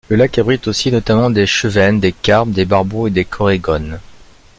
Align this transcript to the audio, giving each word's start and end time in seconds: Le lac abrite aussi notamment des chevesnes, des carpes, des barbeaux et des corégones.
Le 0.09 0.15
lac 0.15 0.35
abrite 0.39 0.67
aussi 0.67 0.91
notamment 0.91 1.29
des 1.29 1.45
chevesnes, 1.45 1.99
des 1.99 2.11
carpes, 2.11 2.49
des 2.49 2.65
barbeaux 2.65 3.05
et 3.05 3.11
des 3.11 3.23
corégones. 3.25 3.99